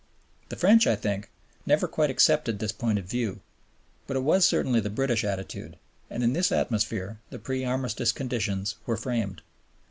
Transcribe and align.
The 0.49 0.55
French, 0.55 0.87
I 0.87 0.95
think, 0.95 1.29
never 1.63 1.87
quite 1.87 2.09
accepted 2.09 2.57
this 2.57 2.71
point 2.71 2.97
of 2.97 3.05
view; 3.05 3.39
but 4.07 4.17
it 4.17 4.21
was 4.21 4.47
certainly 4.47 4.79
the 4.79 4.89
British 4.89 5.23
attitude; 5.23 5.77
and 6.09 6.23
in 6.23 6.33
this 6.33 6.51
atmosphere 6.51 7.19
the 7.29 7.37
pre 7.37 7.63
Armistice 7.63 8.11
conditions 8.11 8.77
were 8.87 8.97
framed. 8.97 9.43